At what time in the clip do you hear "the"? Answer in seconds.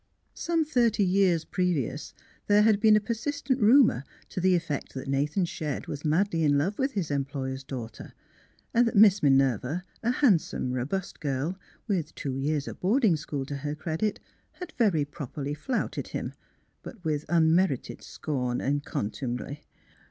4.41-4.55